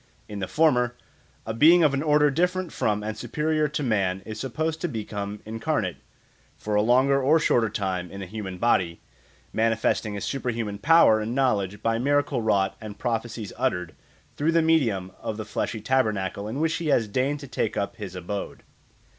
[0.27, 0.95] In the former,
[1.45, 5.41] a being of an order different from and superior to man is supposed to become
[5.45, 5.97] incarnate,
[6.57, 8.99] for a longer or a shorter time, in a human body,
[9.53, 13.93] manifesting his super human power and knowledge by miracles wrought and prophecies uttered
[14.35, 17.97] through the medium of the fleshly tabernacle in which he has deigned to take up
[17.97, 18.63] his abode.